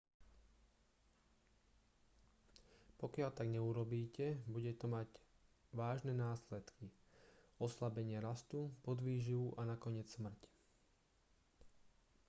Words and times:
pokiaľ 2.99 3.29
tak 3.37 3.47
neurobíte 3.55 4.27
bude 4.53 4.71
to 4.79 4.85
mať 4.95 5.05
vážne 5.79 6.13
následky 6.27 6.85
oslabenie 7.65 8.17
rastu 8.27 8.59
podvýživu 8.85 9.47
a 9.61 9.61
nakoniec 9.71 10.07
smrť 10.15 10.39